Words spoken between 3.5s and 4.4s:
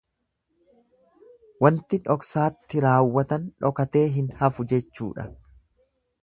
dhokatee hin